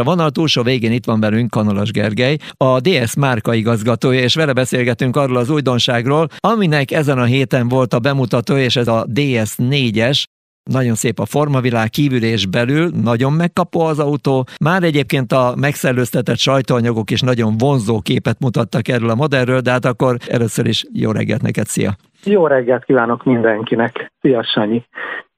[0.00, 4.52] A vonal túlsó végén itt van velünk Kanalas Gergely, a DS márka igazgatója, és vele
[4.52, 9.54] beszélgetünk arról az újdonságról, aminek ezen a héten volt a bemutató, és ez a DS
[9.58, 10.22] 4-es,
[10.70, 14.46] nagyon szép a formavilág kívül és belül, nagyon megkapó az autó.
[14.60, 19.84] Már egyébként a megszellőztetett sajtóanyagok is nagyon vonzó képet mutattak erről a modellről, de hát
[19.84, 21.96] akkor először is jó reggelt neked, szia!
[22.24, 24.12] Jó reggelt kívánok mindenkinek!
[24.20, 24.84] Szia, Sanyi!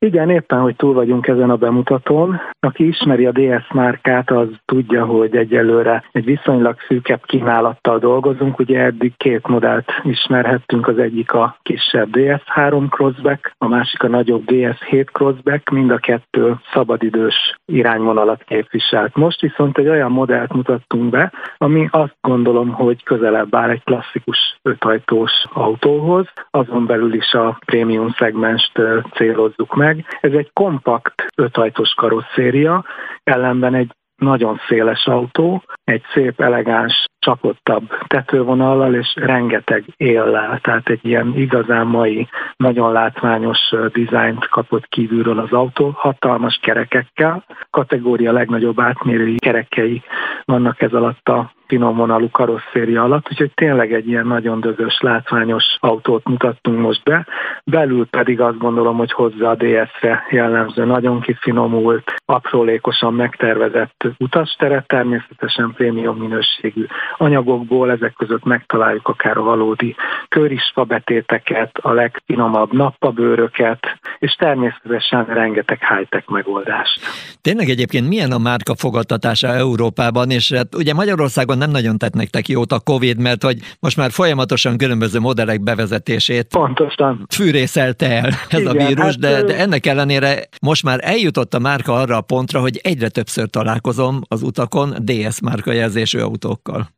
[0.05, 2.41] Igen, éppen, hogy túl vagyunk ezen a bemutatón.
[2.61, 8.59] Aki ismeri a DS márkát, az tudja, hogy egyelőre egy viszonylag szűkebb kínálattal dolgozunk.
[8.59, 14.43] Ugye eddig két modellt ismerhettünk, az egyik a kisebb DS3 Crossback, a másik a nagyobb
[14.47, 19.17] DS7 Crossback, mind a kettő szabadidős irányvonalat képviselt.
[19.17, 24.59] Most viszont egy olyan modellt mutattunk be, ami azt gondolom, hogy közelebb áll egy klasszikus
[24.63, 26.27] ötajtós autóhoz,
[26.73, 28.73] azon belül is a prémium szegmest
[29.15, 30.05] célozzuk meg.
[30.21, 32.85] Ez egy kompakt ötajtós karosszéria,
[33.25, 41.01] ellenben egy nagyon széles autó, egy szép, elegáns, csapottabb tetővonallal és rengeteg éllel, tehát egy
[41.03, 43.59] ilyen igazán mai, nagyon látványos
[43.93, 50.03] dizájnt kapott kívülről az autó, hatalmas kerekekkel, kategória legnagyobb átmérői kerekei
[50.45, 55.65] vannak ez alatt a finom vonalú karosszéria alatt, úgyhogy tényleg egy ilyen nagyon dögös, látványos
[55.81, 57.27] autót mutattunk most be.
[57.65, 65.73] Belül pedig azt gondolom, hogy hozzá a DS-re jellemző, nagyon kifinomult, aprólékosan megtervezett utasteret, természetesen
[65.77, 69.95] prémium minőségű anyagokból, ezek között megtaláljuk akár a valódi
[70.29, 73.81] körisfa betéteket, a legfinomabb nappabőröket,
[74.19, 77.01] és természetesen rengeteg high-tech megoldást.
[77.41, 82.49] Tényleg egyébként milyen a márka fogadtatása Európában, és hát ugye Magyarországon nem nagyon tett nektek
[82.49, 87.27] jót a Covid, mert hogy most már folyamatosan különböző modellek bevezetését Pontosan.
[87.35, 91.59] fűrészelte el ez Igen, a vírus, hát, de, de ennek ellenére most már eljutott a
[91.59, 96.89] márka arra a pontra, hogy egyre többször találkozom az utakon DS márka jelzésű autókkal.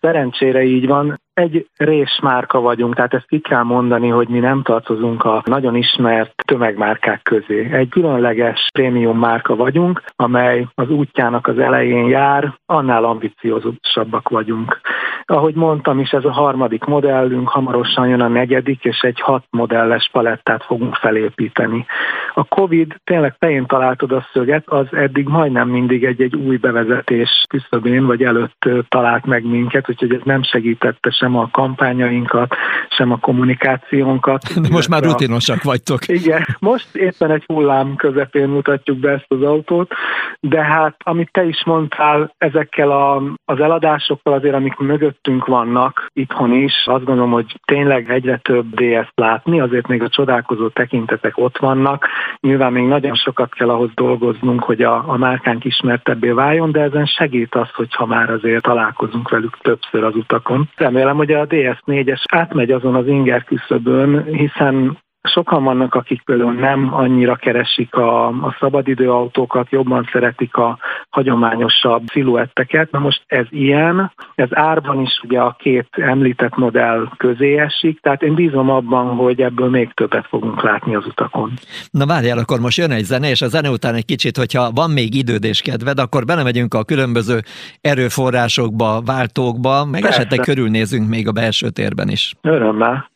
[0.00, 5.24] Szerencsére így van egy résmárka vagyunk, tehát ezt ki kell mondani, hogy mi nem tartozunk
[5.24, 7.68] a nagyon ismert tömegmárkák közé.
[7.72, 14.80] Egy különleges prémium márka vagyunk, amely az útjának az elején jár, annál ambiciózusabbak vagyunk.
[15.24, 20.08] Ahogy mondtam is, ez a harmadik modellünk, hamarosan jön a negyedik, és egy hat modelles
[20.12, 21.86] palettát fogunk felépíteni.
[22.34, 28.06] A Covid tényleg fején találtad a szöget, az eddig majdnem mindig egy-egy új bevezetés küszöbén
[28.06, 32.54] vagy előtt talált meg minket, úgyhogy ez nem segítette sem sem a kampányainkat,
[32.88, 34.60] sem a kommunikációnkat.
[34.60, 36.08] De most már rutinosak vagytok.
[36.08, 39.92] Igen, most éppen egy hullám közepén mutatjuk be ezt az autót,
[40.40, 46.52] de hát amit te is mondtál, ezekkel a, az eladásokkal azért, amik mögöttünk vannak itthon
[46.52, 51.58] is, azt gondolom, hogy tényleg egyre több DS látni, azért még a csodálkozó tekintetek ott
[51.58, 52.06] vannak.
[52.40, 57.06] Nyilván még nagyon sokat kell ahhoz dolgoznunk, hogy a, a márkánk ismertebbé váljon, de ezen
[57.06, 60.68] segít az, hogyha már azért találkozunk velük többször az utakon.
[60.76, 64.98] Remélem, hogy a DS4-es átmegy azon az inger küszöbön, hiszen
[65.32, 70.78] Sokan vannak, akik például nem annyira keresik a, a szabadidőautókat, jobban szeretik a
[71.08, 72.90] hagyományosabb sziluetteket.
[72.90, 78.22] Na most ez ilyen, ez árban is ugye a két említett modell közé esik, tehát
[78.22, 81.52] én bízom abban, hogy ebből még többet fogunk látni az utakon.
[81.90, 84.90] Na várjál, akkor most jön egy zene, és a zene után egy kicsit, hogyha van
[84.90, 87.40] még időd és kedved, akkor belemegyünk a különböző
[87.80, 90.18] erőforrásokba, váltókba, meg Persze.
[90.18, 92.34] esetleg körülnézünk még a belső térben is.
[92.40, 93.10] Örömmel.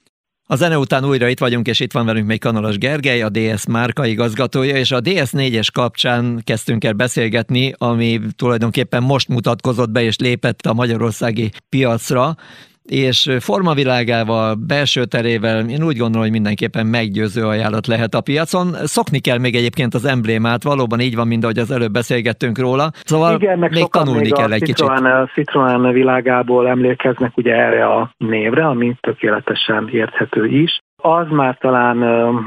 [0.47, 3.67] A zene után újra itt vagyunk, és itt van velünk még Kanalas Gergely, a DS
[3.67, 10.17] márka igazgatója, és a DS4-es kapcsán kezdtünk el beszélgetni, ami tulajdonképpen most mutatkozott be és
[10.19, 12.37] lépett a magyarországi piacra
[12.85, 18.67] és formavilágával, belső terével én úgy gondolom, hogy mindenképpen meggyőző ajánlat lehet a piacon.
[18.85, 22.91] Szokni kell még egyébként az emblémát, valóban így van, mint ahogy az előbb beszélgettünk róla.
[23.05, 25.33] Szóval Igen, még tanulni még kell egy Citroen, kicsit.
[25.35, 31.99] Citroen világából emlékeznek ugye erre a névre, ami tökéletesen érthető is az már talán,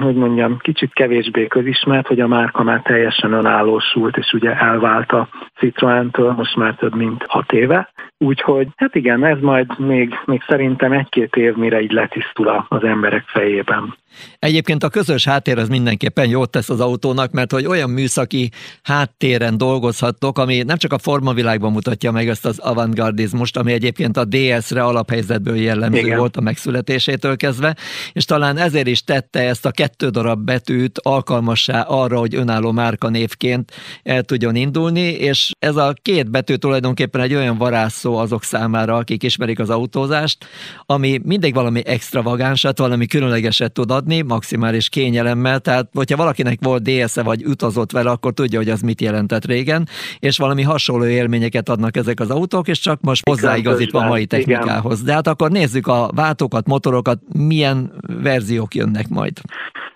[0.02, 5.28] hogy mondjam, kicsit kevésbé közismert, hogy a márka már teljesen önállósult, és ugye elvált a
[5.60, 7.90] Citroentől most már több mint hat éve.
[8.18, 13.24] Úgyhogy hát igen, ez majd még, még szerintem egy-két év, mire így letisztul az emberek
[13.28, 13.96] fejében.
[14.40, 18.50] Egyébként a közös háttér az mindenképpen jót tesz az autónak, mert hogy olyan műszaki
[18.84, 24.26] háttéren dolgozhattok, ami nem csak a formavilágban mutatja meg ezt az avantgardizmust, ami egyébként a
[24.26, 26.18] DS-re alaphelyzetből jellemző Igen.
[26.18, 27.76] volt a megszületésétől kezdve,
[28.12, 33.72] és talán ezért is tette ezt a kettő darab betűt alkalmassá arra, hogy önálló márkanévként
[34.04, 37.58] el tudjon indulni, és ez a két betű tulajdonképpen egy olyan
[38.06, 40.46] varázsszó azok számára, akik ismerik az autózást,
[40.86, 47.24] ami mindig valami extravagánsat, valami különlegeset tud adni, maximális kényelemmel, tehát hogyha valakinek volt DS-e
[47.24, 49.88] vagy utazott vele, akkor tudja, hogy az mit jelentett régen,
[50.20, 55.04] és valami hasonló élményeket adnak ezek az autók, és csak most hozzáigazítva a mai technikához.
[55.04, 57.92] De hát akkor nézzük a váltókat, motorokat, milyen
[58.24, 59.32] verziók jönnek majd.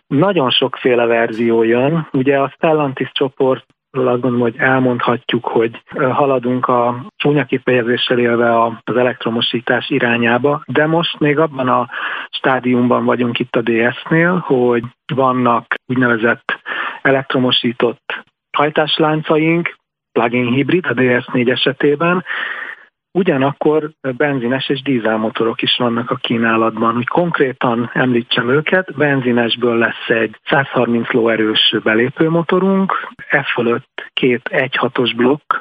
[0.08, 2.08] Nagyon sokféle verzió jön.
[2.12, 5.82] Ugye a Stellantis csoport azt gondolom, hogy elmondhatjuk, hogy
[6.12, 11.90] haladunk a csúnya kifejezéssel élve az elektromosítás irányába, de most még abban a
[12.30, 14.84] stádiumban vagyunk itt a DS-nél, hogy
[15.14, 16.60] vannak úgynevezett
[17.02, 18.24] elektromosított
[18.58, 19.78] hajtásláncaink,
[20.12, 22.24] plug-in hibrid a DS4 esetében,
[23.12, 26.98] Ugyanakkor benzines és dízelmotorok is vannak a kínálatban.
[26.98, 35.54] Úgy konkrétan említsem őket, benzinesből lesz egy 130 lóerős belépőmotorunk, e fölött két 1.6-os blokk,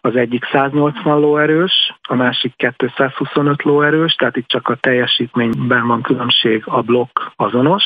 [0.00, 6.62] az egyik 180 lóerős, a másik 225 lóerős, tehát itt csak a teljesítményben van különbség,
[6.66, 7.84] a blokk azonos,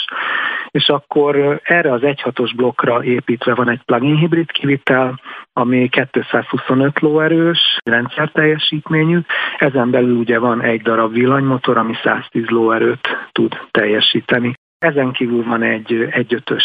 [0.75, 5.21] és akkor erre az 1.6-os blokkra építve van egy plug-in hibrid kivitel,
[5.53, 9.19] ami 225 lóerős, rendszer teljesítményű,
[9.59, 14.55] ezen belül ugye van egy darab villanymotor, ami 110 lóerőt tud teljesíteni.
[14.79, 16.65] Ezen kívül van egy egyötös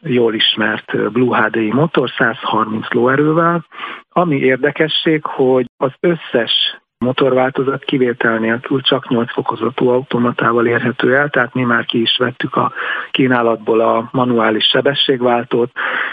[0.00, 3.64] jól ismert Blue HDI motor 130 lóerővel,
[4.08, 11.54] ami érdekesség, hogy az összes motorváltozat kivétel nélkül csak 8 fokozatú automatával érhető el, tehát
[11.54, 12.72] mi már ki is vettük a
[13.10, 15.70] kínálatból a manuális sebességváltót,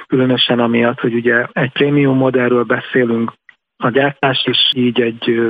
[0.08, 3.34] különösen amiatt, hogy ugye egy prémium modellről beszélünk,
[3.78, 5.42] a gyártás is így egy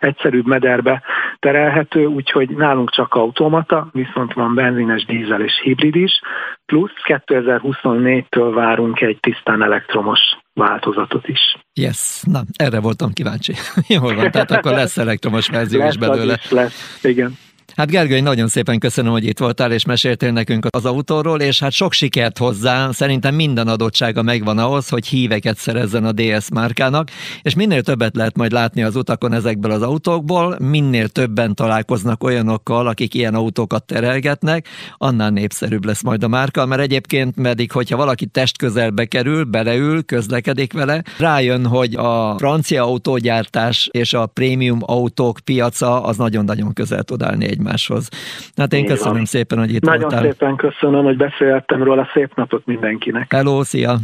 [0.00, 1.02] egyszerűbb mederbe
[1.42, 6.20] terelhető, úgyhogy nálunk csak automata, viszont van benzines, dízel és hibrid is,
[6.66, 10.20] plusz 2024-től várunk egy tisztán elektromos
[10.54, 11.40] változatot is.
[11.80, 13.54] Yes, na, erre voltam kíváncsi.
[13.96, 16.34] Jól van, tehát akkor lesz elektromos verzió lesz, is belőle.
[16.34, 17.38] Is lesz, igen.
[17.82, 21.72] Hát Gergely, nagyon szépen köszönöm, hogy itt voltál és meséltél nekünk az autóról, és hát
[21.72, 27.08] sok sikert hozzá, szerintem minden adottsága megvan ahhoz, hogy híveket szerezzen a DS márkának,
[27.42, 32.86] és minél többet lehet majd látni az utakon ezekből az autókból, minél többen találkoznak olyanokkal,
[32.86, 38.26] akik ilyen autókat terelgetnek, annál népszerűbb lesz majd a márka, mert egyébként pedig, hogyha valaki
[38.26, 45.38] test közelbe kerül, beleül, közlekedik vele, rájön, hogy a francia autógyártás és a prémium autók
[45.44, 48.08] piaca az nagyon-nagyon közel tud állni egy egymáshoz.
[48.56, 49.24] Hát én köszönöm van.
[49.24, 50.22] szépen, hogy itt Nagyon voltál.
[50.22, 52.08] szépen köszönöm, hogy beszéltem róla.
[52.14, 53.32] Szép napot mindenkinek.
[53.32, 53.96] Hello, szia!